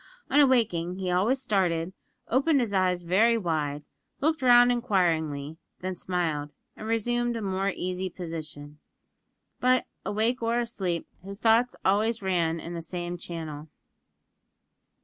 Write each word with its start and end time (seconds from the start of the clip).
On 0.31 0.39
awaking, 0.39 0.95
he 0.95 1.11
always 1.11 1.39
started, 1.39 1.93
opened 2.27 2.59
his 2.59 2.73
eyes 2.73 3.03
very 3.03 3.37
wide, 3.37 3.83
looked 4.19 4.41
round 4.41 4.71
inquiringly, 4.71 5.57
then 5.81 5.95
smiled, 5.95 6.49
and 6.75 6.87
resumed 6.87 7.35
a 7.35 7.41
more 7.43 7.69
easy 7.69 8.09
position. 8.09 8.79
But, 9.59 9.85
awake 10.03 10.41
or 10.41 10.59
asleep, 10.59 11.05
his 11.23 11.39
thoughts 11.39 11.75
ran 11.83 11.85
always 11.93 12.19
in 12.23 12.73
the 12.73 12.81
same 12.81 13.15
channel. 13.19 13.67